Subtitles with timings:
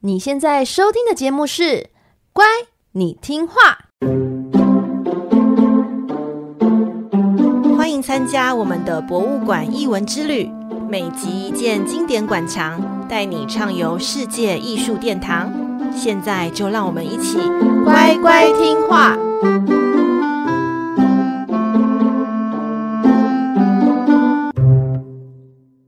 [0.00, 1.62] 你现在收听的节目是
[2.34, 2.44] 《乖，
[2.92, 3.54] 你听话》，
[7.78, 10.50] 欢迎参加我们的博物馆艺文之旅，
[10.86, 15.50] 每集一件经典馆藏，带你畅游世界艺术殿堂。
[15.96, 17.38] 现在就让我们一起
[17.82, 19.16] 乖乖听话。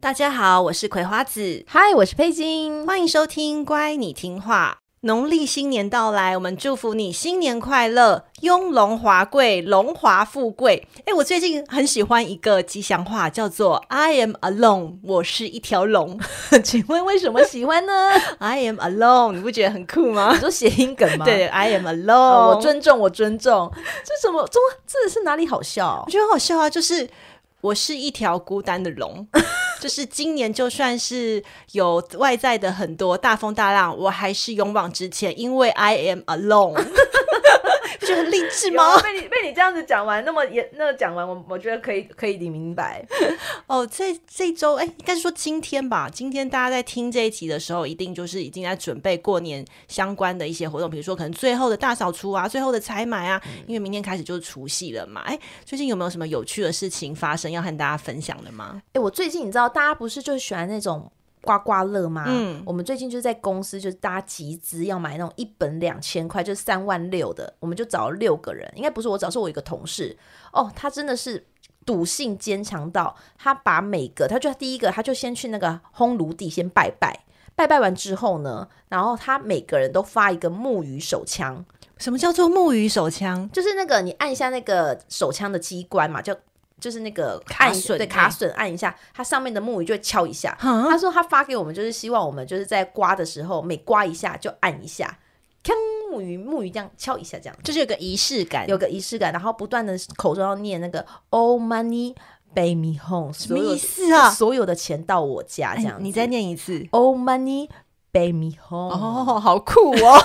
[0.08, 1.62] 大家好，我是葵花子。
[1.66, 2.86] 嗨，我是佩金。
[2.86, 4.78] 欢迎收听《乖，你听话》。
[5.02, 10.88] 农历新年到来，我们祝福你新年快乐，雍容华贵，荣华富贵。
[11.04, 16.18] 哎，我最近很喜欢一个吉祥话，叫做 “I am alone”，我是一条龙。
[16.64, 17.92] 请问为什么喜欢呢？
[18.40, 20.32] I am alone，你不觉得很酷吗？
[20.32, 21.26] 你说谐音梗吗？
[21.28, 23.70] 对，I am alone，、哦、我尊重，我尊重。
[23.74, 24.48] 这什么？
[24.48, 26.02] 中这是哪里好笑？
[26.06, 27.06] 我觉得很好笑啊，就是
[27.60, 29.26] 我是一条孤单的龙。
[29.80, 36.84] 就是今年，就算是有外在的很多大风大浪，我还是勇往直前，因为 I am alone。
[38.08, 39.00] 不觉得很励志吗？
[39.02, 43.04] 被你被你这样子讲完，那么也那讲完，我我觉得可以可以理明白。
[43.66, 46.08] 哦，这这一周，哎，应该是说今天吧。
[46.12, 55.20] 今天大家在听这一集的时候，一定就是已经在准备过年相关的一些活动，比如说可能最后的大扫除啊，最后的采买啊，因为明天开始就是除夕了嘛。
[55.22, 58.82] 哎，最近有没有什么有趣的事情发生要和大家分享的吗？
[58.92, 61.10] 哎，我最近你知道，大家不是就喜欢那种。
[61.42, 62.24] 刮刮乐吗？
[62.26, 70.16] 嗯，我们最近就是在公司，就是大家集资要买那种一本两千块，就是三万六的，我们就找了六个人，应该不是我找，是我一个同事。
[70.52, 71.46] 哦，他真的是
[71.84, 81.64] 赌性坚强到，他把每个，他就第一个，他就先去那个烘炉地先拜拜，拜拜完之后呢，然后他每个人都发一个木鱼手枪。
[81.98, 83.50] 什么叫做木鱼手枪？
[83.50, 86.36] 就是那个你按一下那个手枪的机关嘛，就。
[86.80, 90.56] 就是那个卡榫，对，卡榫按一下，它上面的木鱼就会敲一下。
[90.60, 95.18] 他说他发给我们，就是希望我们就是在刮的时候，每刮一下就按一下，
[95.64, 95.72] 锵，
[96.10, 102.14] 木鱼木鱼这样敲一下，这样就是有个仪式感，有个仪式感，然后不断的口中要念那个 “Oh money,
[102.54, 104.30] pay me home”，什么意思啊？
[104.30, 107.68] 所有的钱到我家这样，你再念一次，All money,
[108.12, 108.94] pay me home”。
[108.94, 110.18] 哦，好酷哦！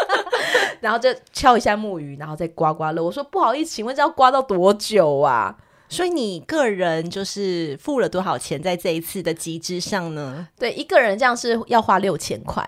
[0.80, 3.02] 然后就敲一下木鱼，然后再刮刮乐。
[3.02, 5.56] 我说不好意思，请问这要刮到多久啊？
[5.88, 10.48] 所以你个人就是付了多少钱在这一次的集资上呢？
[10.58, 12.66] 对，一个人这样是要花六千块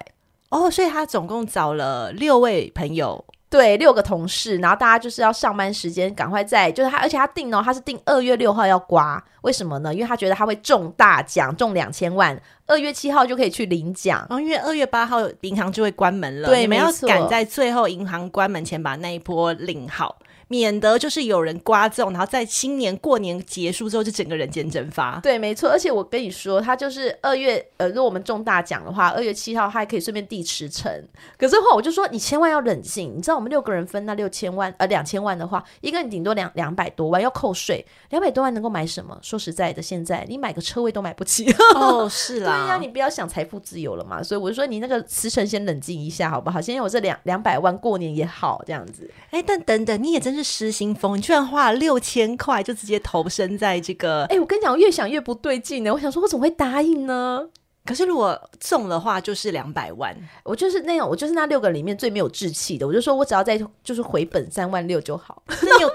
[0.50, 0.70] 哦。
[0.70, 9.92] 所以他总共找了六位朋友，对，六个同事，然后大家就是要上班时间赶快在，就是他，而且他定哦，他是定二月六号要刮，为什么呢？
[9.92, 14.24] 因为他觉得他会中大奖，中两千万，二月七号就可以去领奖。
[14.30, 20.18] 哦，因为二月八号银行就会关门了，对，你们要赶在最后银行关门前把那一波领好。
[20.48, 25.20] 免得就是有人刮中，然后在新年过年结束之后就整个人间蒸发。
[25.20, 25.70] 对，没错。
[25.70, 30.90] 而且我跟你说，他就是二月，呃，如果我们中大奖的话，二月七号他还可以顺便递辞呈。
[31.38, 33.14] 可是话我就说，你千万要冷静。
[33.16, 39.18] 你知道我们六个人分那六千万，呃，两千万的话，一个人顶多两两百多万要扣税，两百多万能够买什么？
[39.22, 41.46] 说实在的，现在你买个车位都买不起。
[41.74, 42.50] 哦， 是啦。
[42.50, 44.22] 对呀，你不要想财富自由了嘛。
[44.22, 46.60] 所以我就说，你那个辞呈先冷静一下，好不好？
[46.60, 49.10] 先有这两两百万过年也好，这样子。
[49.30, 51.16] 哎，但等等，你也真是失心疯。
[51.16, 54.22] 你居然花了六千块，就直接投身在这个。
[54.24, 55.92] 哎、欸，我跟你讲，我越想越不对劲呢。
[55.92, 57.48] 我想说，我怎么会答应呢？
[57.84, 60.14] 可是如果中的话，就是两百万。
[60.44, 62.86] 我就是那种，我就是那六个里面最没有志气的。
[62.86, 65.42] 我就说我只要再就是回本三万六就好。
[65.48, 65.90] 那你有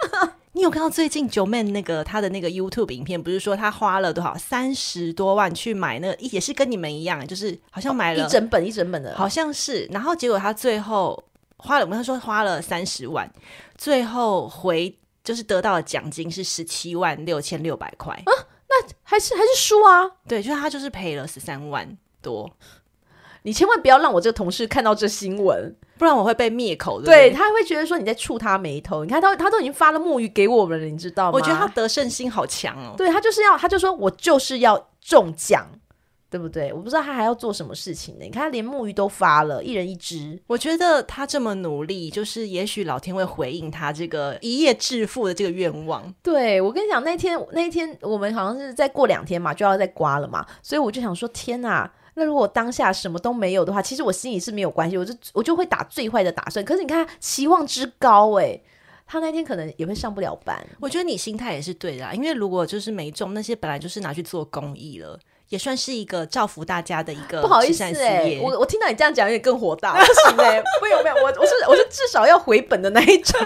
[0.53, 3.21] 你有看到最近九妹那个他的那个 YouTube 影片？
[3.21, 9.85] 不是说他花了多少三十多万去买那个，也是跟你们一样，就是好像买了、哦、一整本一整本的，好像是。
[9.91, 11.23] 然后结果他最后
[11.63, 13.31] 花了，我们他说花了三十万，
[13.77, 14.99] 最后回。
[15.23, 18.31] 就是得到的奖金是十七万六千六百块啊，
[18.67, 20.03] 那还是还是输啊？
[20.27, 22.53] 对，就是他就是赔了十三万多。
[23.43, 27.29] 你千万不要让我这个同事看到这新闻，不然我会被灭口的对。
[27.29, 29.05] 对，他会觉得说你在触他眉头。
[29.05, 31.31] 你看他他都已经发了木鱼给我们了，你知道吗？
[31.31, 32.93] 我觉得他得胜心好强哦。
[32.97, 35.65] 对，他就是要，他就说我就是要中奖。
[36.33, 36.73] 对不对？
[36.73, 38.23] 我不知道他还要做什么事情呢？
[38.23, 40.41] 你看他连木鱼都发了，一人一只。
[40.47, 46.11] 我觉得他这么努力，就是也许老天会回应他这个一夜致富的这个愿望。
[46.23, 51.93] 对，我跟你讲，那天那天我们好像是再过两天嘛，就要再刮了嘛，所以我就想说，天哪！
[52.15, 56.65] 那如果当下什么都没有的话，其实我心里是没有关系，我就我就会打最坏的打算。
[56.65, 58.63] 可是你看期望之高诶，
[59.05, 60.65] 他那天可能也会上不了班。
[60.79, 65.19] 我觉得你心态也是对的，因为如果就是没中，那些本来就是拿去做公益了。
[65.53, 73.39] 也算是一个造福大家的一个不好意思哎、欸，我我听到你这样讲有点更火大，不行哎、欸， 没有没有，我我是我是至少要回本的那一种，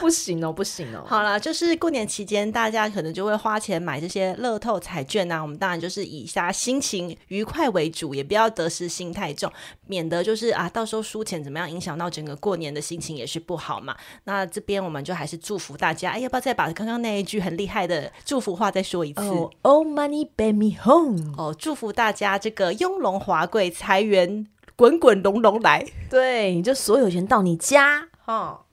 [0.06, 1.04] 不行哦，不行哦。
[1.06, 5.40] 好啦，就是过年期间，大家可能就会花钱买这些乐透彩券啊。
[5.40, 9.50] 我们当然就是以下心情愉快为主，也不要得失心太重，
[9.86, 13.96] 免得就是啊，到时候输钱怎么样，影响到整个过年的心情也是不好嘛。
[14.24, 16.10] 那这边我们就还是祝福大家。
[16.12, 19.20] 哎，要不要再把刚刚那一句很厉害的祝福话再说一次
[19.62, 21.34] ？Oh, money, bring me home。
[21.36, 24.46] 哦，祝福大家这个雍容华贵，财源
[24.76, 25.84] 滚滚隆隆来。
[26.08, 28.65] 对，你就所有钱到你家哈。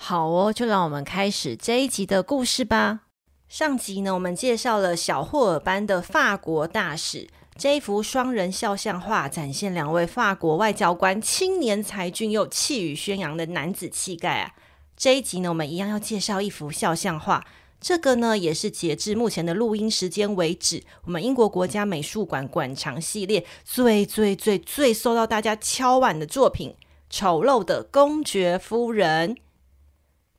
[0.00, 3.00] 好哦，就让我们开始这一集的故事吧。
[3.48, 7.28] 上集呢，我们介绍了小霍尔班的法国大使。
[7.58, 14.54] 这一幅双人肖像画展现两位法国外交官青年才俊又气宇轩昂的男子气概啊。
[14.96, 17.44] 这一集呢，我们一样要介绍一幅肖像画。
[17.80, 26.76] 这个呢，也是截至目前的录音时间为止，我们英国国家美术馆馆藏系列最最最最受到大家敲碗的作品——
[27.10, 29.36] 丑陋的公爵夫人。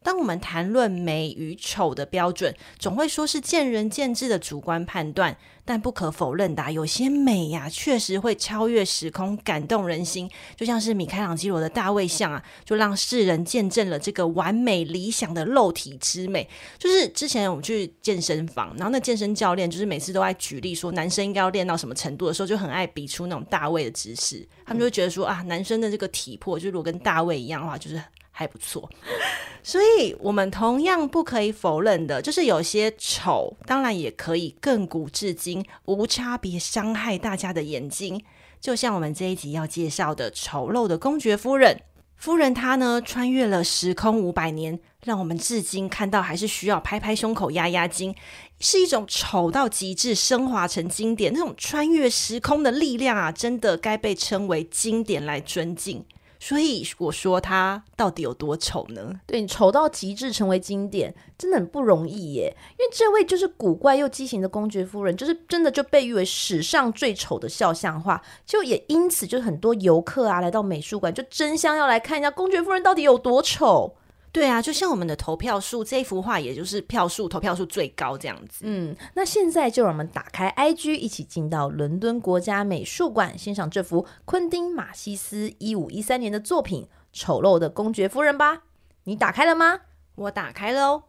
[0.01, 5.36] 当我们谈论美与丑的标准，总会说是见仁见智的主观判断。
[5.66, 10.28] 但不可否认的，有些美呀，确实会超越时空，感动人心。
[10.56, 16.50] 就像是米开朗基罗的大卫像啊，就让世人见证了这个完美理想的肉体之美。
[16.80, 24.48] 就是之前我们去健身房，然后那健身教练就是每次都爱举例说，男生应该要练到什么程度的时候，就很爱比出那种大卫的姿势。
[24.66, 28.01] 他们就会觉得说啊，男生的这个体魄，就如果跟大卫一样的话，就是。
[28.39, 28.89] 还不错，
[29.62, 38.24] 所以我们同样不可以否认的，就是有些丑，当然也可以亘古至今无差别伤害大家的眼睛。
[38.62, 41.81] 就像我们这一集要介绍的丑陋的公爵夫人，
[42.15, 48.15] 夫人她呢穿越了时空五百年，让我们至今看到还是需要拍拍胸口压压惊，
[48.62, 56.06] 是一种丑到极致升华成经典，那种穿越时空的力量啊，真的该被称为经典来尊敬。
[56.39, 59.19] 所以我说他到底有多丑呢？
[59.27, 62.56] 对，你丑到极致成为经典，真的很不容易耶。
[62.80, 73.95] 因为这位就是古怪又畸形的公爵夫人，就是真的就被誉为史上最丑的肖像画，就也因此就很多游客啊来到美术馆，就争相要来看一下公爵夫人到底有多丑。
[74.39, 78.62] 对啊，就像我们的投票数，这幅画也就是票数投票数最高这样子。
[78.62, 88.63] 嗯，那现在就让我们打开 IG，一起进到伦敦国家美术馆，欣赏这幅昆汀马西斯一五一三年的作品《丑陋的公爵夫人》吧。
[89.03, 89.81] 你打开了吗？
[90.15, 91.03] 我打开了哦。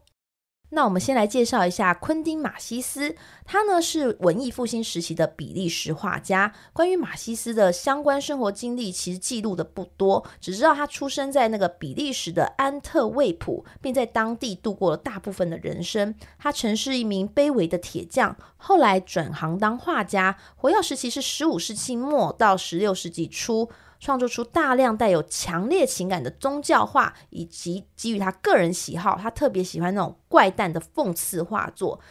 [0.73, 3.13] 那我们先来介绍一下昆汀·马西斯，
[3.43, 6.53] 他呢是文艺复兴时期的比利时画家。
[6.71, 16.15] 关于马西斯的相关生活经历，其实记录的不多，只知道他出生在那个比利时的安特卫普，并在当地度过了大部分的人生。
[16.39, 20.37] 他曾是一名卑微的铁匠，后来转行当画家。
[20.55, 23.69] 活跃时期是十五世纪末到十六世纪初。
[24.01, 32.01] 创作出大量带有强烈情感的宗教画，以及基于他个人喜好，他特别喜欢那种怪诞的讽刺画作。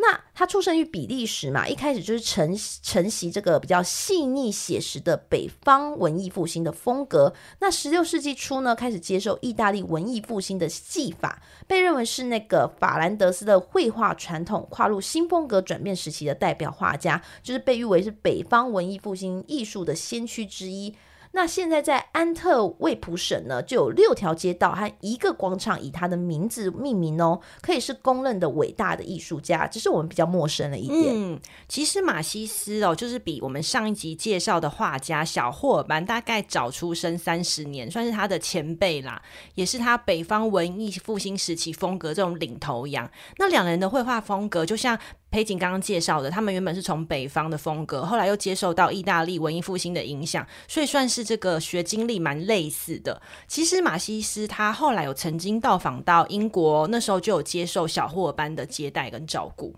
[0.00, 7.34] 那他出生于比利时嘛，一开始就是承承袭这个比较细腻写实的北方文艺复兴的风格。
[7.58, 20.94] 那十六世纪初呢，开始接受意大利文艺复兴的技法，被认为是那个法兰德斯的绘画传统跨入新风格转变时期的代表画家，就是被誉为是北方文艺复兴艺术的先驱之一。
[21.32, 31.14] 那现在在安特卫普省呢，就有六条街道和一个广场以他的名字命名哦，可以是公认的伟大的艺术家，只是我们比较陌生了一点。
[31.14, 39.22] 嗯，其实马西斯哦，就是比我们上一集介绍的画家小霍尔班大概早出生三十年，算是他的前辈啦，
[39.54, 43.08] 也是他北方文艺复兴时期风格这种领头羊。
[43.36, 44.98] 那两人的绘画风格就像。
[45.30, 53.20] 裴景刚刚介绍的，他们原本是从北方的风格，后来又接受到意大利文艺复兴的影响，所以算是这个学经历蛮类似的。
[53.46, 59.74] 其实马西斯他后来有曾经到访到英国，那时候就有接受小霍尔班的接待跟照顾。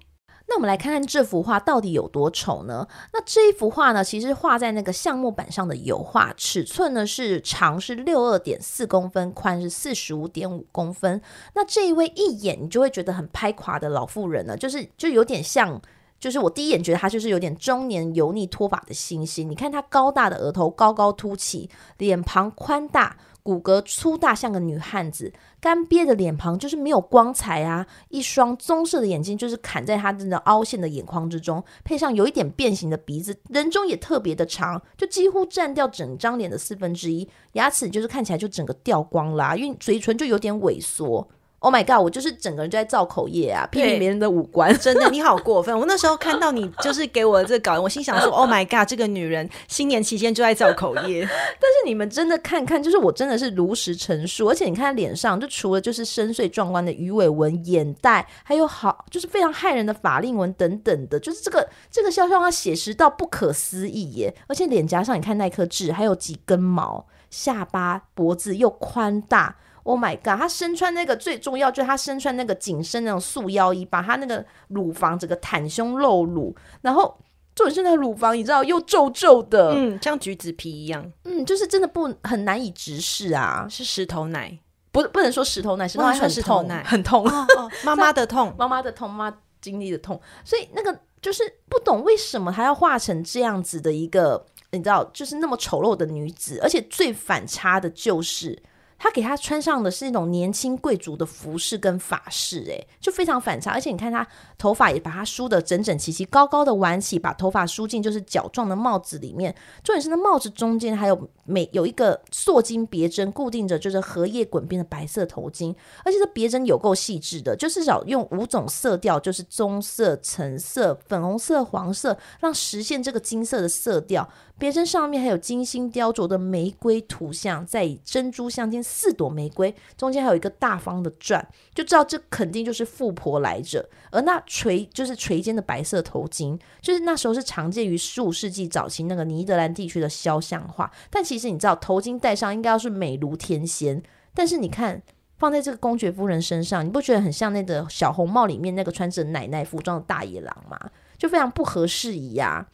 [0.50, 2.84] 那我们来看看这幅画到底有多丑呢？
[3.12, 11.22] 那这一幅画呢，其实画在那个橡木板上的油画，尺寸呢是长是六二点四公分，宽是四十五点五公分。
[11.54, 15.80] 那这一位一眼你就会觉得很拍垮的老妇人呢，就是就有点像，
[16.20, 19.46] 就是我第一眼觉得她就是有点中年油腻脱发的猩猩。
[19.48, 23.16] 你看她高大的额头高高凸起，脸庞宽大。
[23.42, 27.86] 骨骼粗大，像个女汉子，干瘪的脸庞就是没有光彩啊！
[28.10, 37.26] 一双棕色的眼睛就是砍在她的那凹陷的眼眶之中，配上有一点变形的鼻子，人中也特别的长，就几乎占掉整张脸的四分之一。
[37.54, 41.26] 牙齿就是看起来就整个掉光啦，因为嘴唇就有点萎缩。
[41.62, 42.02] Oh my god！
[42.02, 45.76] 我就是整个人就在造口业啊，批评别人的五官，真的你好过分！
[45.78, 48.88] 我那时候看到你就是给我的这个稿，我心想说：“Oh my god！
[48.88, 51.20] 这个女人新年期间就在造口业。
[51.60, 64.34] ”但是你们真的看看，就是我真的是如实陈述，而且你看她脸上，就除了就是深邃壮观的鱼尾纹、眼袋，还有好就是非常骇人的法令纹等等的，就是这个这个肖像画写实到不可思议耶！
[64.48, 69.56] 而且脸颊上你看那颗痣，还有几根毛，下巴脖子又宽大。
[69.82, 70.38] Oh my god！
[70.38, 77.18] 她身穿那个最重要就是她身穿那个紧身那种束腰衣，把她那个乳房整个袒胸露乳，然后
[77.54, 84.58] 重点是那个乳房你知道又皱皱的，嗯，像橘子皮一样，嗯，就是真的不很难以直视啊，是石头奶，
[84.92, 98.62] 不不能说石头奶，石头奶很痛，很痛，妈妈的痛，妈妈的痛，妈妈经历的痛，所以那个就是不懂为什么她要画成这样子的一个，你知道，就是那么丑陋的女子，而且最反差的就是。
[99.02, 103.70] 他给他穿上的是那种年轻贵族的服饰跟法式，哎，就非常反差。
[103.70, 104.24] 而且你看他
[104.58, 109.56] 头发也把它梳得整整齐齐，高高的挽起，把头发梳进就是角状的帽子里面。
[109.82, 115.74] 重点是那帽子中间还有每有一个塑金别针固定着，就是荷叶滚边的白色头巾。
[116.04, 124.28] 而且这别针有够细致的，就至少用五种色调，就是棕色、橙色、粉红色、黄色，让实现这个金色的色调。
[124.58, 131.42] 别针上面还有精心雕琢的玫瑰图像，再以珍珠镶嵌四朵玫瑰，中间还有一个大方的钻，
[131.74, 133.88] 就知道这肯定就是富婆来着。
[134.10, 140.92] 而那垂就是垂肩的白色头巾，就是那时候是常见于十五世纪早期那个尼德兰地区的肖像画。
[141.08, 144.02] 但其实你知道，头巾戴上应该要是美如天仙，
[144.34, 145.00] 但是你看
[145.38, 150.78] 放在这个公爵夫人身上，你不觉得很像那个小红帽里面那个穿着奶奶服装的大野狼吗？
[151.16, 152.66] 就非常不合适宜呀。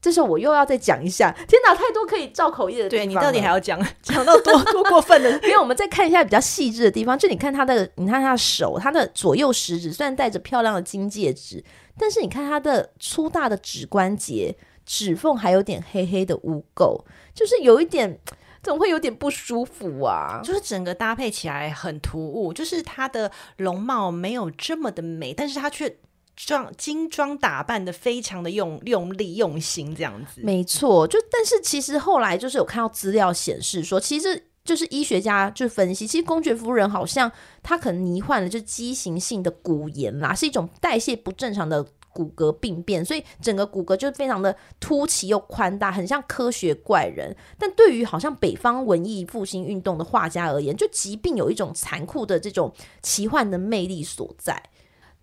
[0.00, 3.06] 这时候我又要再讲一下，天哪，太多可以造口业的地方。
[3.06, 5.30] 对，你到底还要讲讲到多多过分的？
[5.48, 11.64] 因为我们再看一下比较细致的地方，就你看他的，你看他的手，他的左右食指虽然戴着漂亮的金戒指，
[11.98, 14.54] 但是你看他的粗大的指关节，
[14.84, 17.02] 指缝还有点黑黑的污垢，
[17.34, 18.18] 就是有一点，
[18.62, 20.40] 总会有点不舒服啊。
[20.44, 25.96] 就是整个搭配起来很突兀，就是她的容貌没有这么的美，但是她却。
[26.36, 31.06] 装精装打扮的非常的用用力用心这样子，没错。
[31.06, 37.30] 就但是其实后来就是有看到资料显示说，其实就是医学家就分析，其实公爵夫人好像
[37.62, 47.36] 她可能罹患了就畸形性的骨炎啦，是一种代谢不正常的骨骼病变，所以整个骨骼就非常的凸起又宽大，很像科学怪人。
[47.58, 54.62] 但对于好像北方文艺复兴运动的画家而言，就疾病有一种残酷的这种奇幻的魅力所在。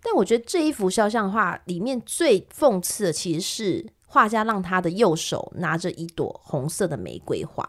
[0.02, 7.68] 但我觉得这一幅肖像画里面最讽刺的，其实是画家让他的右手拿着一朵红色的玫瑰花，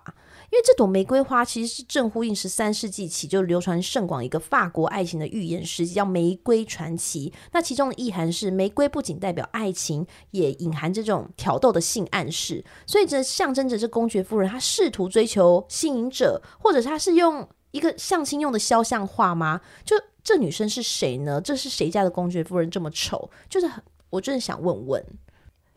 [0.53, 7.31] 因为这朵玫瑰花其实是正呼应十三世纪起就流传甚广一个法国爱情的寓言诗集，叫《玫瑰传奇》。
[7.53, 19.59] 那其中的意涵是，玫瑰不仅代表爱情，也隐含这种挑逗的性暗示，所以这象征着这公爵夫人她试图追求吸引者，或者她是用一个相亲用的肖像画吗？
[19.83, 19.95] 就。
[20.25, 21.41] 这女生是谁呢？
[21.41, 23.29] 这是谁家的公爵夫人这么丑？
[23.49, 25.05] 就是很，我真的想问问。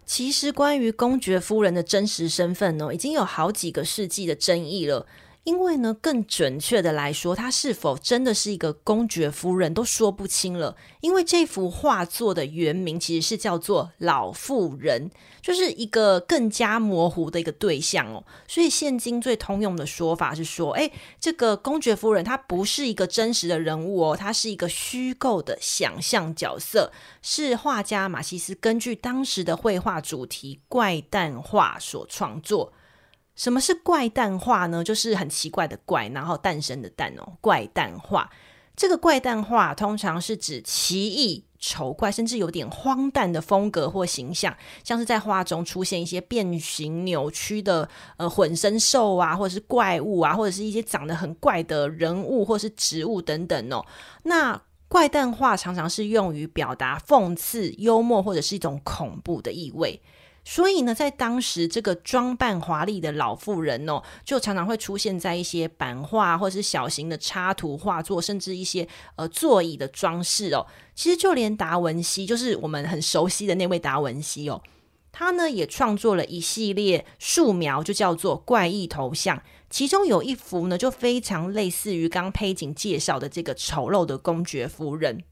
[0.06, 5.04] 其实关于公爵夫人的真实身份呢，已经有好几个世纪的争议了。
[5.46, 10.76] 因为呢，更准确的来说，她是否真的是一个公爵夫人都说不清了。
[11.00, 15.08] 因为这幅画作的原名其实是叫做“老妇人”，
[15.40, 18.24] 就是一个更加模糊的一个对象哦。
[18.48, 26.90] 所以现今最通用的说法是说，哎，这个公爵夫人她不是一个真实的人物哦，她是一个虚构的想象角色，
[27.22, 32.72] 是画家马西斯根据当时的绘画主题怪诞画所创作。
[33.36, 34.82] 什么是怪诞画呢？
[34.82, 38.28] 就是很奇怪的怪，然后诞生的诞哦，怪诞画。
[38.74, 47.88] 这个怪诞画通常是指奇异、丑怪，甚至有点荒诞的风格或形象，像是在画中出现一些变形、扭曲的
[48.18, 53.82] 呃混身兽啊，或者是怪物啊，或者是一些长得很怪的人物或是植物等等哦。
[54.24, 59.98] 那怪诞画常常是用于表达讽刺、幽默或者是一种恐怖的意味。
[60.48, 68.86] 所以呢，在当时，这个装扮华丽的老妇人哦，就常常会出现在一些版画或者是小型的插图画作，甚至一些
[69.16, 70.64] 呃座椅的装饰哦。
[70.94, 74.62] 其实就连达文西，就是我们很熟悉的那位达文西哦，
[75.10, 79.42] 他呢也创作了一系列素描，就叫做怪异头像。
[79.68, 85.24] 其中有一幅呢，就非常类似于刚佩锦介绍的这个丑陋的公爵夫人。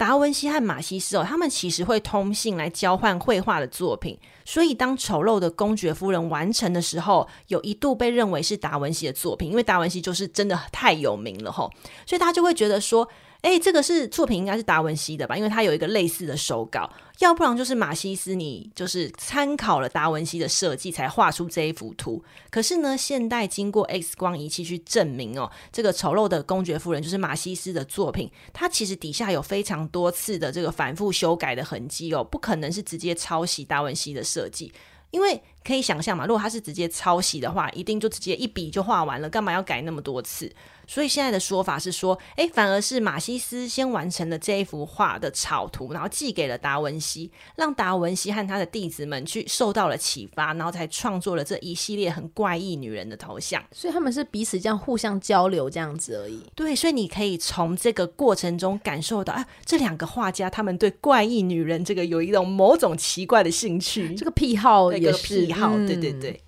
[0.00, 11.70] 达文西和马西斯哦，他们其实会通信来交换绘画的作品，所以当丑陋的公爵夫人完成的时候，有一度被认为是达文西的作品，因为达文西就是真的太有名了吼，
[12.06, 13.06] 所以他就会觉得说，
[13.42, 15.36] 哎，这个是作品应该是达文西的吧？
[15.36, 22.22] 因为他有一个类似的手稿，要不然就是马西斯，你就是参考了达文西的设计才画出这一幅图。
[22.50, 34.72] 可是呢，现代经过 X 光仪器去证明哦，这个丑陋的公爵夫人就是马西斯的作品，它其实底下有非常多次的这个反复修改的痕迹哦，不可能是直接抄袭达文西的设计。
[35.10, 40.50] 因为可以想象嘛，如果他是直接抄袭的话，一定就直接一笔就画完了，干嘛要改那么多次？
[40.86, 53.62] 所以现在的说法是说，诶，反而是马西斯先完成了这一幅画的草图，然后寄给了达文西，让达文西和他的弟子们去受到了启发，然后才创作了这一系列很怪异女人的头像。
[53.70, 56.42] 所以他们是彼此这样互相交流这样子而已。
[56.56, 66.40] 对，所以你可以从这个过程中感受到，啊，这两个画家他们对怪异女人这个有一种某种奇怪的兴趣，这个癖好也是癖好，对对对。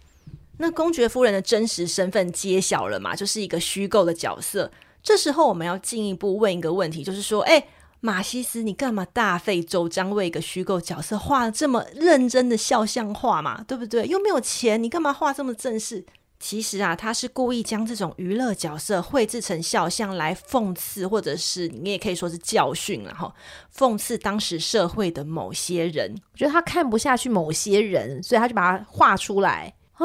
[0.58, 3.16] 那公爵夫人的真实身份揭晓了嘛？
[3.16, 4.70] 就是一个虚构的角色。
[5.02, 7.66] 这时候我们要进一步问一个问题，就是说，哎，
[8.00, 13.64] 马西斯，你干嘛大费周章为一个虚构角色画这么认真的肖像画嘛？
[13.66, 14.06] 对不对？
[14.06, 16.04] 又没有钱，你干嘛画这么正式？
[16.42, 23.32] 其实啊，他是故意将这种娱乐角色绘制成肖像来讽刺，或者是你也可以说是教训，了哈
[23.72, 26.12] 讽刺当时社会的某些人。
[26.32, 30.04] 我觉得他看不下去某些人，所以他就把它画出来啊。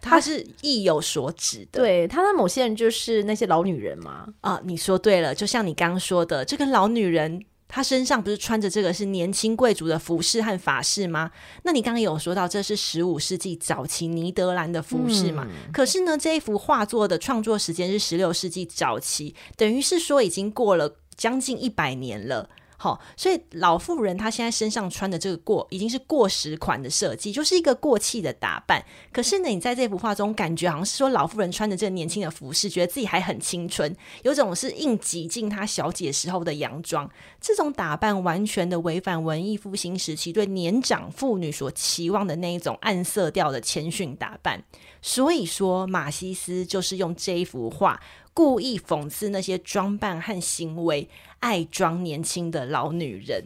[0.00, 4.26] 他是意有所指的，对，他的某些人就是那些老女人嘛。
[4.40, 7.40] 啊，你说对了，就像你刚刚说的，这个老女人
[7.74, 11.30] 他身上不是穿着这个是年轻贵族的服饰和法式吗？
[11.62, 15.48] 那你刚刚有说到这是十五世纪早期尼德兰的服饰嘛？
[15.72, 22.50] 可是呢，这一幅画作的创作时间是十六世纪早期，等于是说已经过了将近一百年了。
[22.82, 28.84] 好，所以老妇人她现在身上穿的这个过已经是过时款的设计，就是一个过气的打扮。
[29.12, 37.08] 可是呢，你在这幅画中感觉好像是说老妇人穿的这个年轻的服饰，觉得自己还很青春，有种是硬挤进她小姐时候的洋装。
[37.40, 44.60] 这种打扮完全的违反文艺复兴时期对年长妇女所期望的那一种暗色调的谦逊打扮。
[45.02, 48.00] 所以说，马西斯就是用这一幅画。
[48.34, 51.06] 故意讽刺那些装扮和行为
[51.40, 53.44] 爱装年轻的老女人，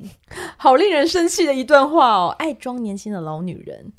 [0.57, 2.29] 好令人生气的一段话哦！
[2.39, 3.93] 爱装年轻的老女人。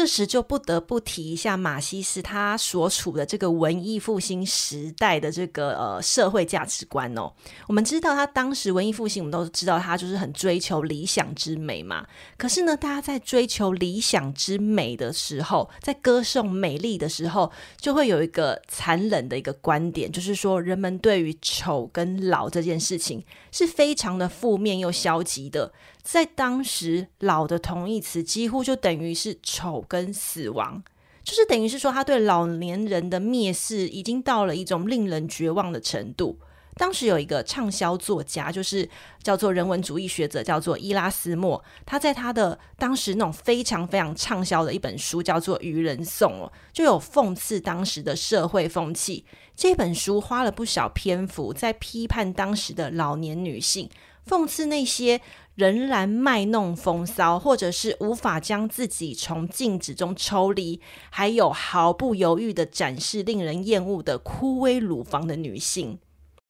[0.00, 7.30] 这时就不得不提一下马西斯他所处的这个文艺复兴时代的这个呃社会价值观哦。
[7.66, 12.06] 我们知道他当时文艺复兴，我们都知道他就是很追求理想之美嘛。
[12.38, 25.70] 可是呢，大家在追求理想之美的时候，在歌颂美丽的时候，就会有一个残忍的一个观点，就是说人们对于丑跟老这件事情是非常的负面又消极的。
[26.02, 30.82] 在当时，老的同义词几乎就等于是丑跟死亡，
[31.22, 36.38] 就是等于是说他对老年人的蔑视已经到了一种令人绝望的程度。
[36.76, 38.88] 当时有一个畅销作家，就是
[39.22, 49.26] 叫做人文主义学者，叫做伊拉斯谟，他在他的当时那种非常非常畅销的一本书叫做《愚人颂》哦，就有讽刺当时的社会风气。
[49.54, 53.90] 这本书花了不少篇幅在批判当时的老年女性，
[54.30, 55.20] 讽刺那些。
[55.56, 65.98] 仍然卖弄风骚，或者是无法将自己从镜子中抽离，还有毫不犹豫地展示令人厌恶的枯萎乳房的女性。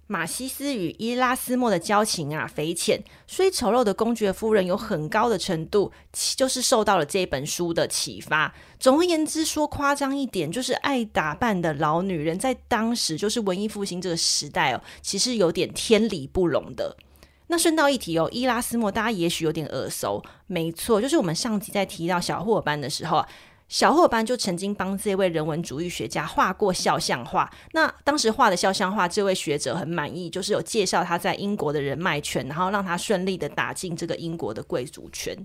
[0.07, 5.91] 马西斯与伊拉斯莫的交情啊，匪浅，所以丑陋的公爵夫人有很高的程度，
[6.37, 8.55] 就是受到了这本书的启发。
[8.79, 16.97] 总而言之，说夸张一点，就是爱打扮的老女人，在当时就是文艺复兴这个时代哦，其实有点天理不容的。
[17.51, 23.27] 那顺道一提哦，伊拉斯莫大家也许有点耳熟，没错，就是我们上集在提到小霍尔班的时候，
[23.69, 27.51] 小霍尔班就曾经帮这位人文主义学家画过肖像画。
[27.73, 35.37] 那当时画的肖像画，这位学者很满意，就是有介绍他在英国的人脉圈，然后让他顺利的打进这个英国的贵族圈。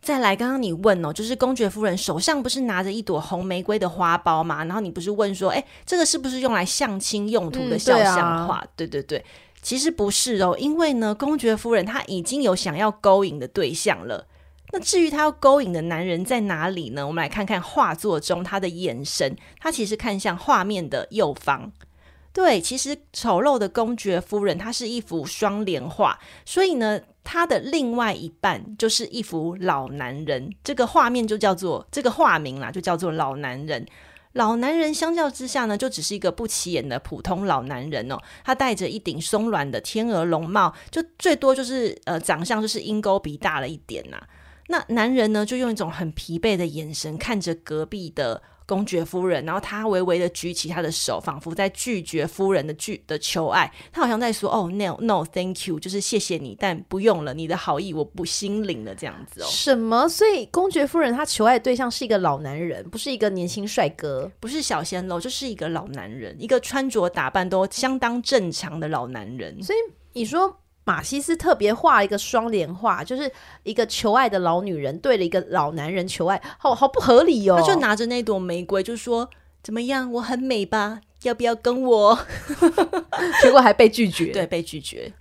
[0.00, 4.64] 再来，刚刚你问哦，就是公爵夫人手上不是拿着一朵红玫瑰的花苞吗？
[4.64, 8.58] 然后你不是问说，哎，这个是不是用来相亲用途的肖像画？
[8.58, 9.24] 嗯，对啊，对对对。
[9.62, 14.26] 其实不是哦，因为呢，公爵夫人她已经有想要勾引的对象了。
[14.72, 17.06] 那至于她要勾引的男人在哪里呢？
[17.06, 21.70] 我们来看看画作中她的眼神，她其实看向画面的右方。
[22.32, 30.52] 对，其实丑陋的公爵夫人她是一幅双联画，所以呢，她的另外一半就是一幅老男人。
[30.64, 33.86] 这个画面就叫做这个画名啦，就叫做老男人。
[34.32, 38.18] 老男人相较之下呢，就只是一个不起眼的普通老男人哦。
[38.44, 44.16] 他戴着一顶松软的天鹅绒帽，就最多就是呃长相就是鹰钩鼻大了一点呐、
[44.68, 53.72] 那男人呢，就用一种很疲惫的眼神看着隔壁的公爵夫人，然后他微微的举起他的手，仿佛在拒绝夫人的拒的求爱。
[53.92, 59.46] 他好像在说：“哦，no，no，thank you，就是谢谢你，但不用了，你的好意我不心领了。”这样子哦。
[59.50, 60.08] 什么？
[60.08, 69.62] 所以公爵夫人她求爱的对象是一个老男人，不是一个年轻帅哥，不是小鲜肉，就是一个老男人，一个穿着打扮都相当正常的老男人。
[69.62, 69.78] 所以
[70.12, 70.61] 你说。
[70.84, 73.30] 马西斯特别画一个双联画，就是
[73.62, 77.56] 一个求爱的老女人对了一个老男人求爱，好好不合理哦。
[77.60, 79.30] 他就拿着那朵玫瑰，就说
[79.62, 81.00] ：“怎么样，我很美吧？
[81.22, 82.18] 要不要跟我？”
[83.40, 85.12] 结果还被拒绝，对，被拒绝。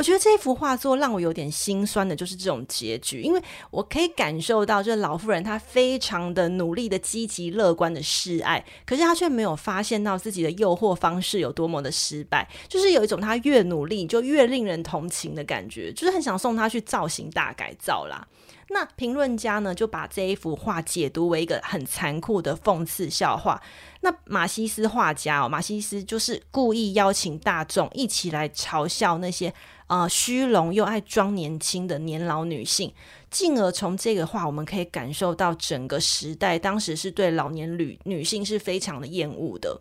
[0.00, 18.26] 我觉得这幅画作让我有点心酸的，就是这种结局，因为我可以感受到，这老妇人她非常的努力的、积极乐观的示爱，可是她却没有发现到自己的诱惑方式有多么的失败，就是有一种她越努力就越令人同情的感觉，就是很想送她去造型大改造啦。
[18.72, 23.60] 那评论家呢，就把这一幅画解读为一个很残酷的讽刺笑话。
[24.02, 29.52] 那马西斯画家哦，马西斯就是故意邀请大众一起来嘲笑那些
[29.88, 32.92] 呃虚荣又爱装年轻的年老女性，
[33.28, 39.80] 进而从这个画我们可以感受到整个时代当时是对老年女女性是非常的厌恶的。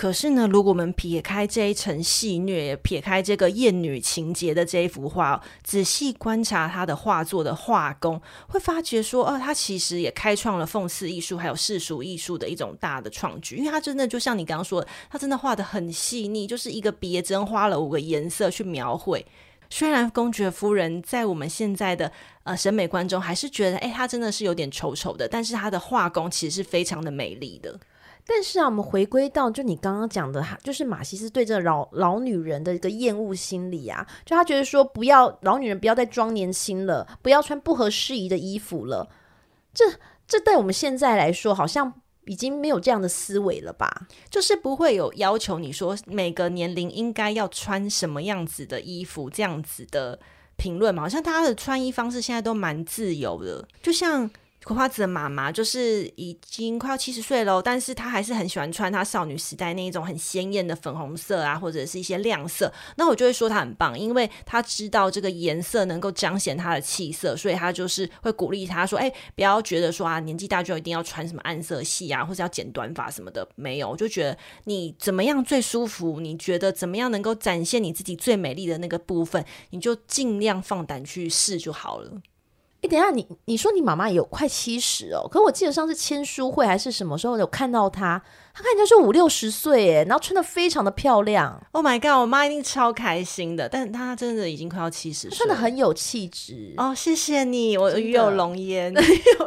[0.00, 19.26] 可是呢，如果我们撇开这一层戏谑，撇开这个厌女情节的这一幅画，仔细观察他的画作的画工，会发觉说，哦，他其实也开创了讽刺艺术还有世俗艺术的一种大的创举，因为他真的就像你刚刚说的，他真的画得很细腻，就是一个别针花了五个颜色去描绘。
[19.68, 22.10] 虽然公爵夫人在我们现在的
[22.44, 27.78] 呃审美观中还是觉得，哎，他真的是有点丑丑的，但是他的画工其实是非常的美丽的。
[28.32, 39.10] 但是啊，我们回归到就你刚刚讲的，就是马西斯对这老老女人的一个厌恶心理啊，就他觉得说，不要老女人不要再装年轻了，不要穿不合时宜的衣服了。
[39.74, 39.84] 这
[40.28, 41.92] 这对我们现在来说，好像
[42.26, 44.06] 已经没有这样的思维了吧？
[44.30, 50.16] 就是不会有要求你说每个年龄应该要穿什么样子的衣服，这样子的
[50.56, 54.30] 评论嘛，好像大家的穿衣方式现在都蛮自由的，就像。
[54.62, 62.70] 葵花子的妈妈就是已经快要七十岁了，但是她还是很喜欢穿她少女时代那一种很鲜艳的粉红色啊，或者是一些亮色。
[62.96, 73.48] 那我就会说她很棒，因为她知道这个颜色能够彰显她的气色，所以她就是会鼓励她说：“哎，不要觉得说啊，年纪大就一定要穿什么暗色系啊，或者要剪短发什么的。
[73.56, 82.20] 没有，我就觉得你怎么样最舒服，你觉得怎么样能够展现你自己最美丽的那个部分，你就尽量放胆去试就好了。”
[82.82, 88.22] 哎，等一下，你你说你妈妈有快七十哦，可是我记得上次签书会还是什么时候有看到她，
[88.54, 91.62] 她看起来是五六十岁哎，然后穿的非常的漂亮。
[91.72, 96.94] Oh my god，我妈一定超开心的，但她真的已经快要七十岁，穿得很有气质哦。
[96.94, 98.90] 谢谢你，我鱼有荣焉，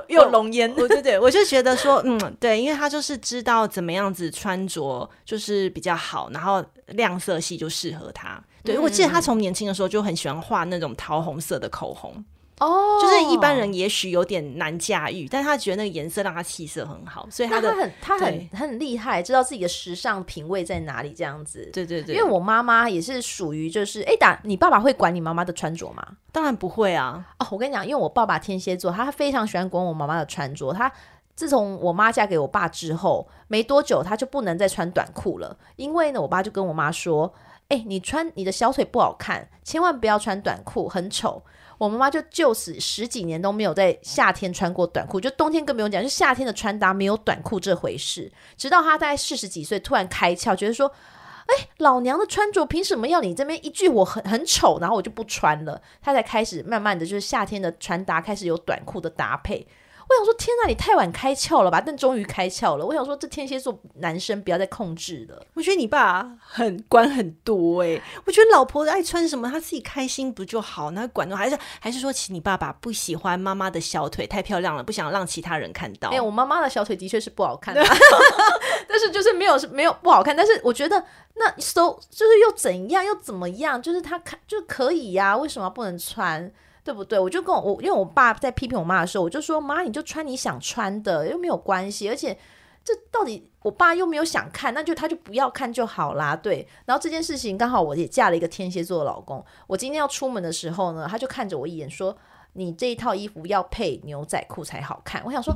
[0.08, 0.72] 与有荣焉。
[0.76, 8.40] 对对对，我就觉得说，嗯，对，因为她就是知道怎么样子穿着就是比较好，然后亮色系就适合她。
[8.64, 12.24] 对，我记得她从年轻的时候就很喜欢画那种桃红色的口红。
[12.64, 21.70] 哦，就是一般人也许有点难驾驭，但他觉得那个颜色让他气色很好，所以他的他很他很他很厉害，知道自己的时尚品味在哪里这样子。
[21.74, 26.06] 对对对，因为我妈妈也是属于就是，哎，打你爸爸会管你妈妈的穿着吗？
[26.32, 27.26] 当然不会啊。
[27.40, 30.72] 哦，我跟你讲，因为我爸爸天蝎座，他非常喜欢管我妈妈的穿着。
[30.72, 30.92] 他
[31.36, 37.34] 自从我妈嫁给我爸之后，没多久他就不能再穿短裤了，因为呢，我爸就跟我妈说，
[37.68, 41.44] 哎，你穿你的小腿不好看，千万不要穿短裤，很丑。
[41.78, 48.32] 我妈妈就就此十几年都没有在夏天穿过短裤，就冬天更不用讲，就夏天的穿搭没有短裤这回事。
[48.58, 50.92] 直到她大概四十几岁，突然开窍，觉得说
[51.48, 59.68] ：“哎，老娘的穿着凭什么要你这边一句我很很丑，然后我就不穿了。”她才开始慢慢的就是夏天的穿搭开始有短裤的搭配。
[60.14, 61.82] 我想说，天哪，你太晚开窍了吧？
[61.82, 62.86] 但终于开窍了。
[62.86, 65.46] 我想说，这天蝎座男生不要再控制了。
[65.54, 68.02] 我觉得你爸很管很多哎、欸。
[68.26, 70.92] 我觉得老婆爱穿什么，他自己开心不就好？
[70.92, 76.10] 那管还是还是说，其实你爸爸不喜欢妈妈的小腿太漂亮了，不想让其他人看到。
[76.10, 77.84] 哎，我妈妈的小腿的确是不好看的，
[78.88, 80.36] 但是就是没有是没有不好看。
[80.36, 81.04] 但是我觉得
[81.36, 83.82] 那 so 就是又怎样又怎么样？
[83.82, 86.52] 就是他看就可以呀、啊，为什么不能穿？
[86.84, 87.18] 对不对？
[87.18, 92.10] 我就跟我，因为我爸在批评我妈的时候，我就说妈，你就穿你想穿的，又没有关系。
[92.10, 92.38] 而且
[92.84, 96.36] 这到底我爸又没有想看，那就他就不要看就好啦。
[96.36, 96.68] 对。
[96.86, 102.16] 然后这件事情刚好我也嫁了一个天蝎座的老公，我今天要出门的时候呢，他就看着我一眼说
[102.54, 105.56] ：“你这一套衣服要配牛仔裤才好看。”我想说。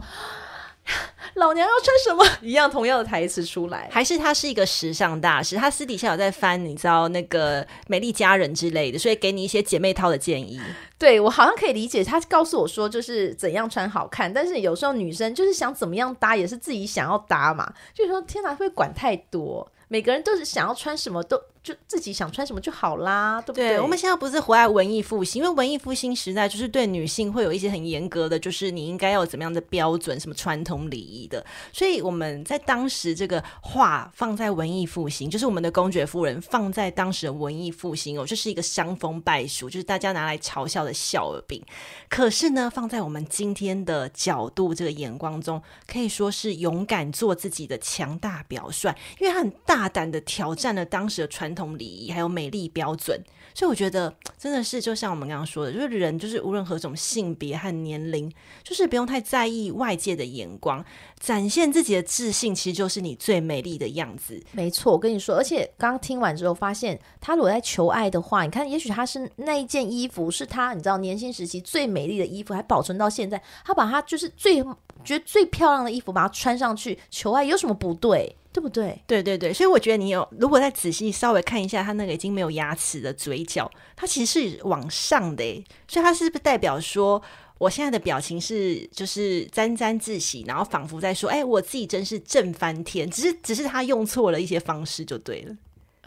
[1.35, 5.55] 老娘要穿什么 一样同样的台词出来，还是他是一个时尚大师？
[5.55, 10.59] 他私底下有在翻，你知道那个美丽佳人之类的，所以给你一些姐妹套的建议。
[10.97, 19.69] 对，我好像可以理解，他告诉我说就是怎样穿好看，但是有时候女生就是想怎么样搭，也是自己想要搭嘛，就是说天哪，会管太多。
[19.89, 21.41] 每个人都是想要穿什么都。
[21.67, 23.69] 就自己想穿什么就好啦，对不对？
[23.71, 31.45] 对，我们现在不是活在文艺复兴，因为文艺复兴时代就是对女性会有一些很严格的，就是你应该要有怎么样的标准，什么传统礼仪的。
[31.73, 41.61] 所以我们在当时这个话放在文艺复兴，就是我们的公爵夫人放在当时的文艺复兴哦，就是一个伤风败俗，就是大家拿来嘲笑的笑柄。
[42.07, 53.19] 可是呢，放在我们今天的角度这个眼光中，可以说是勇敢做自己的强大表率，因为他很大胆的挑战了当时的传同礼仪还有美丽标准，
[53.55, 58.31] 所以我觉得真的是就像我们刚刚说的，就是人就是无论何种性别和年龄，
[58.63, 60.85] 就是不用太在意外界的眼光，
[61.19, 64.41] 展现自己的自信，其实就是你最美丽的样子。
[64.51, 74.63] 没错，我跟你说，而且刚刚听完之后发现，他如果在求爱的话，你看，也许他是那一件衣服是他你知道年轻时期最美丽的衣服，还保存到现在，他把他就是最
[75.03, 78.35] 觉得最漂亮的衣服把它穿上去求爱，有什么不对？
[78.53, 78.99] 对不对？
[79.05, 87.21] 对对对，所以我觉得你有，如果再仔细稍微看一下他那个已经没有牙齿的嘴角，它其实是往上的，所以它是不是代表说，
[87.57, 95.55] 我现在的表情是就是沾沾自喜，然后仿佛在说，哎，我自己真是正翻天，只是只是他用错了一些方式就对了。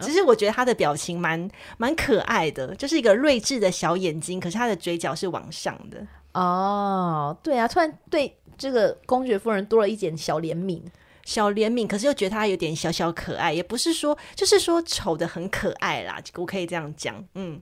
[0.01, 6.07] 其实我觉得他的表情蛮蛮可爱的，就是一个睿智的小眼睛，可是他的嘴角是往上的。
[6.33, 10.81] 哦，对啊，突然对这个公爵夫人多了一点小怜悯。
[11.27, 17.23] 小怜悯，可是又觉得他有点小小可爱，也不是说，就是说丑的很可爱啦，我可以这样讲。
[17.35, 17.61] 嗯，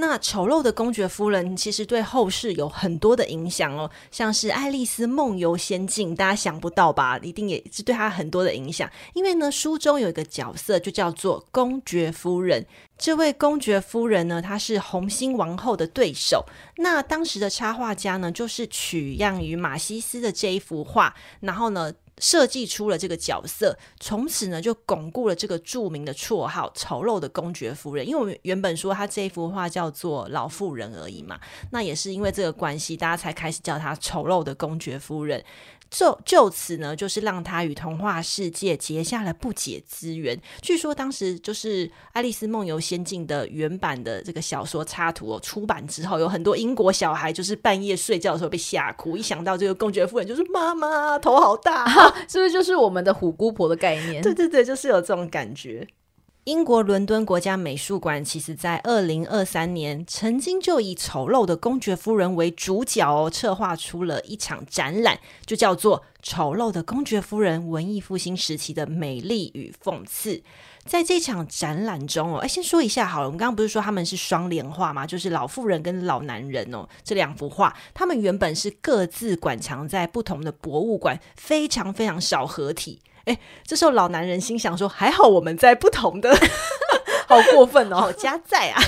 [0.00, 7.18] 那丑陋的公爵夫人其实对后世有很多的影响哦，像是《爱丽丝梦游仙境》，大家想不到吧？
[7.18, 8.88] 一定也是对她很多的影响。
[9.12, 12.64] 因为呢，书中有一个角色就叫做公爵夫人，
[12.96, 16.46] 这位公爵夫人呢，她是红心王后的对手。
[16.76, 28.06] 那当时的插画家呢，就是取样于马西斯的这一幅画，然后呢，设计出了这个角色，从此呢就巩固了这个著名的绰号“丑陋的公爵夫人”。
[28.08, 31.38] 因为我们原本说他这一幅画叫做“老妇人”而已嘛，
[31.70, 35.44] 那也是因为这个关系，大家才开始叫他“丑陋的公爵夫人”。
[35.90, 40.38] 就就此呢，就是让他与童话世界结下了不解之缘。
[40.60, 51.86] 据说当时就是《爱丽丝梦游仙境》的原版的这个小说插图哦，出版之后，有很多英国小孩就是半夜睡觉的时候被吓哭，一想到这个公爵夫人就是妈妈头好大，
[52.28, 54.20] 是不是就是我们的虎姑婆的概念？
[54.22, 55.86] 对对对，就是有这种感觉。
[56.48, 70.36] 英国伦敦国家美术馆其实，在二零二三年曾经就以丑陋的公爵夫人为主角哦，策划出了一场展览，就叫做《丑陋的公爵夫人：文艺复兴时期的美丽与讽刺》。
[70.86, 75.06] 在这场展览中哦，哎，先说一下好了，我们刚刚不是说他们是双联画吗？
[75.06, 83.02] 就是老妇人跟老男人哦，这两幅画，他们原本是各自馆藏在不同的博物馆，非常非常少合体。
[83.28, 86.34] 哎，这时候老男人心想说：“还好我们在不同的，
[87.28, 88.82] 好过分哦，好加在啊。”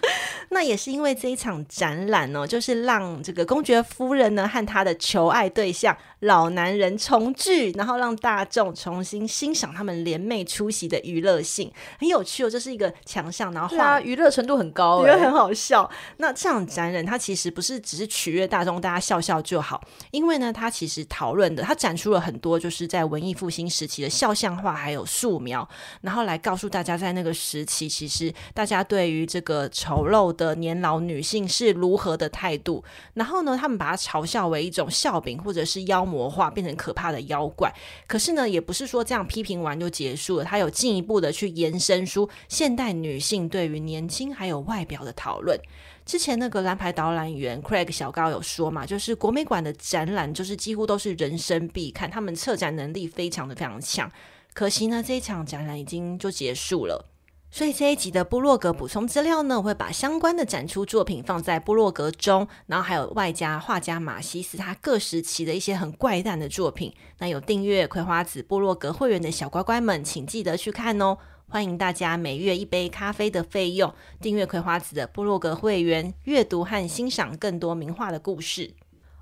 [0.50, 12.50] 那也是因为这一场展览哦，就是让这个公爵夫人呢和她的求爱对象老男人重聚，然后让大众重新欣赏他们联袂出席的娱乐性，很有趣哦。
[12.50, 15.88] 这是一个强项，然后画娱乐程度很高，觉得很好笑。
[16.18, 19.82] 那这场展览它其实不是只是取悦大众，大家笑笑就好，
[20.12, 25.68] 因为呢，它其实讨论的，它展出了很多就是在文艺复兴时期的肖像画还有素描，
[26.02, 32.82] 然后来告诉大家在那个时期，其实大家对于这个丑陋的年老女性是如何的态度，
[33.14, 37.72] 然后呢，他们把它嘲笑为一种笑柄，或者是妖魔化，变成可怕的妖怪。
[38.08, 45.56] 可是呢，也不是说这样批评完就结束了，他有进一步的去延伸出现代女性对于年轻还有外表的讨论。
[46.04, 54.10] 之前那个蓝牌导览员 Craig 小高有说嘛，就是国美馆的展览就是几乎都是人生必看，他们策展能力非常的非常强。
[54.52, 57.12] 可惜呢，这一场展览已经就结束了。
[57.56, 66.92] 所以这一集的部落格补充资料呢，我会把相关的展出作品放在部落格中，然后还有外加画家马西斯他各时期的一些很怪诞的作品。
[67.16, 71.16] 那有订阅葵花籽部落格会员的小乖乖们，请记得去看哦！
[71.48, 73.90] 欢迎大家每月一杯咖啡的费用
[74.20, 78.74] 订阅葵花籽的部落格会员，阅读和欣赏更多名画的故事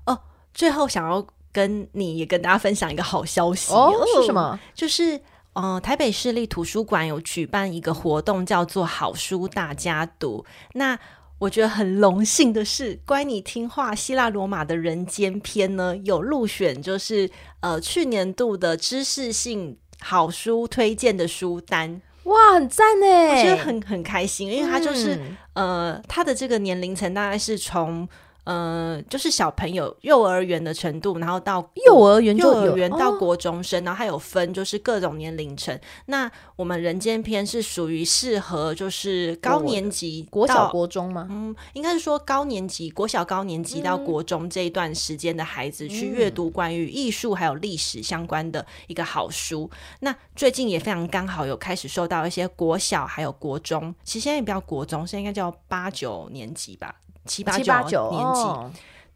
[0.07, 0.19] 哦。
[0.53, 4.59] 最后想要跟你也跟大家分享一个好消息哦，是什么？
[4.73, 5.21] 就是。
[5.55, 10.45] 哦、呃，台北市立图书馆有举办一个活动，叫做“好书大家读”。
[10.75, 10.99] 那
[11.39, 17.29] 我觉得很荣幸的是，乖，你听话希腊罗马的人间篇呢，有入选，就是
[17.61, 22.01] 呃去年度的知识性好书推荐的书单。
[22.23, 23.05] 哇，很赞呢！
[23.05, 25.15] 我觉得很很开心，因为他就是、
[25.53, 28.07] 嗯、呃，他的这个年龄层大概是从。
[28.45, 35.77] 呃，就是小朋友幼儿园的程度，然后到幼儿园幼儿园到国中生，哦、然后还有分就是各种年龄层。
[36.05, 41.27] 那我们人间篇是属于适合就是高年级国小国中吗？
[41.29, 49.69] 嗯，应该是说高年级国小高年级到国中这一段时间的孩子去阅读关于艺术还有历史相关的一个好书。
[50.01, 56.93] 那最近也非常刚好有开始收到一些国小还有国中，其实现在也不叫国中，现在应该叫八九年级吧。
[57.25, 58.71] 七八九年级，哦、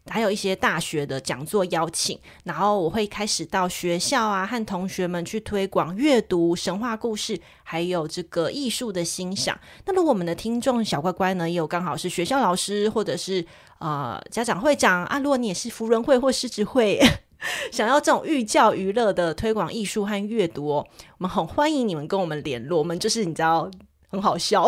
[0.08, 9.58] 还有一些大学的讲座邀请，然后我会开始到学校啊，和同学们去推广阅读神话故事，还有这个艺术的欣赏。
[9.84, 13.44] 那如果我们的听众小乖乖呢，也有刚好是学校老师，或者是
[13.78, 17.00] 呃家长会长啊，如果你也是福人会或狮子会，
[17.70, 20.86] 想要这种寓教于乐的推广艺术和阅读哦，
[21.18, 22.78] 我们很欢迎你们跟我们联络。
[22.78, 23.70] 我们就是你知道。
[24.10, 24.64] 很好笑，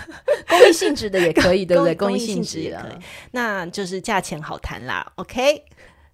[0.48, 1.94] 公益性质的也可以， 对不对？
[1.94, 2.92] 公益性质也可以，
[3.30, 5.12] 那就是价钱好谈啦。
[5.16, 5.64] OK，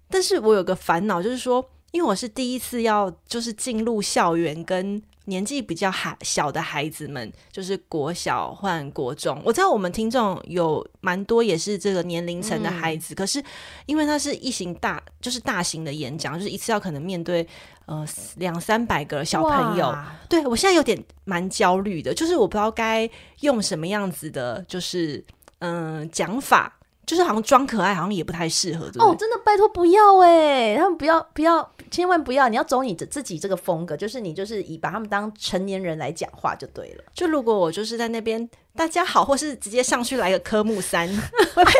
[0.09, 5.01] 但是我有个烦恼，就是说，因为我是第一次要就是进入校园跟。
[5.25, 9.41] 年纪比较还小的孩子们，就是国小换国中。
[9.45, 13.43] 我知道我们听众有蛮多也是这个年龄层的孩子，嗯、可是
[13.85, 17.47] 因为它是一型大，就是大型的演讲，就是一次要可能面对
[17.85, 18.05] 呃
[18.37, 19.95] 两三百个小朋友。
[20.27, 23.09] 对，我现在有点蛮焦虑的，就是我不知道该
[23.41, 25.23] 用什么样子的，就是
[25.59, 26.79] 嗯、呃、讲法。
[27.05, 28.85] 就是好像装可爱，好像也不太适合。
[28.99, 32.47] 哦，真的拜托不要哎，他们不要不要，千万不要！
[32.47, 37.03] 你要走你的自己这个风格，就是你就是以把他们当成年人来讲话就对了。
[37.13, 41.07] 就如果我就是在那边大家好，或是直接上去来个科目三，
[41.53, 41.71] 会被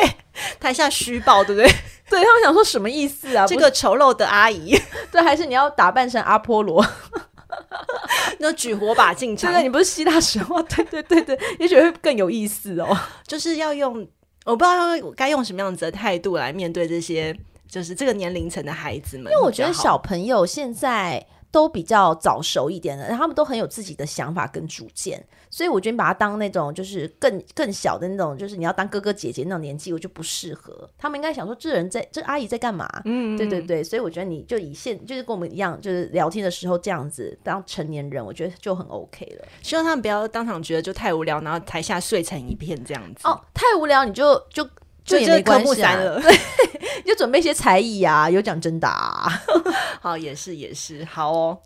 [0.60, 1.72] 台下虚报，对不对？
[2.10, 3.48] 对他们想说什么意思啊？
[3.48, 4.76] 这个丑陋的阿姨，
[5.10, 6.86] 对，还是你要打扮成阿波罗，
[8.40, 9.54] 那举火把进场？
[9.54, 10.62] 对，你不是希腊神话？
[10.64, 12.98] 对对对对，也许会更有意思哦。
[13.26, 14.06] 就是要用。
[14.46, 17.36] 我不知道该用什么样子的态度来面对这些，
[17.68, 19.32] 就是这个年龄层的孩子们。
[19.32, 30.90] 因为我觉得小朋友现在都比较早熟一点的，他们都很有自己的想法跟主见，所以我觉得把他当那种就是更更小的那种，就是你要当哥哥姐姐那种年纪，我就不适合。
[30.98, 32.90] 他们应该想说，这人在这阿姨在干嘛？
[33.06, 39.46] 嗯，对对对，所以我觉得你就以现就是跟我们一样，就是聊天的时候这样子当成年人，我觉得就很 OK 了。
[39.62, 43.28] 希望他们不要当场觉得就太无聊，然后台下睡成一片这样子。
[43.28, 44.68] 哦，太无聊你就就
[45.06, 46.20] 就也没关系了。
[47.04, 49.32] 你就准备一些才艺啊，有奖征答。
[50.02, 51.60] 好，也是也是，好哦。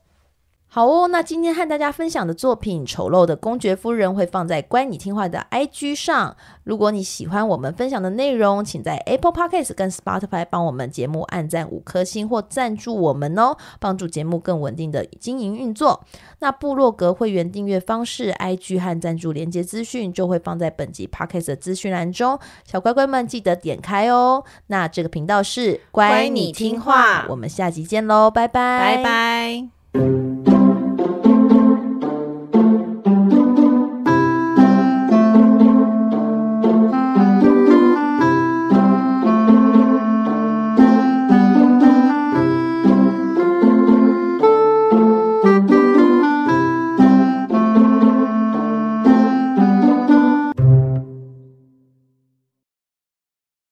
[0.70, 6.36] 好哦，那今天和大家分享的作品《丑陋的公爵夫人》会放在乖你听话的 IG 上。
[6.66, 16.06] 如果你喜欢我们分享的内容，请在 Apple Podcast 跟 Spotify 帮我们节目按赞五颗星或赞助我们哦，帮助节目更稳定的经营运作。
[16.40, 24.44] 那部落格会员订阅方式、IG 和赞助连接资讯就会放在本集 Podcast 的资讯栏中，小乖乖们记得点开哦。
[24.68, 30.27] 那这个频道是乖你听话，我们下集见喽，拜拜，拜拜。